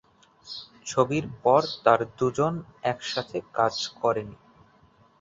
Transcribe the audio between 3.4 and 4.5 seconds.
কাজ করে নি।